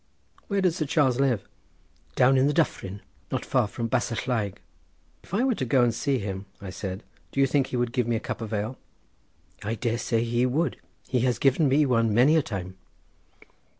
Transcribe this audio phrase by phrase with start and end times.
[0.47, 1.47] "Where does Sir Charles live?"
[2.15, 3.01] "Down in the Dyfryn,
[3.31, 4.57] not far from Basallaig."
[5.21, 7.91] "If I were to go and see him," I said, "do you think he would
[7.93, 8.79] give me a cup of ale?"
[9.63, 10.77] "I dare say he would;
[11.07, 12.77] he has given me one many a time."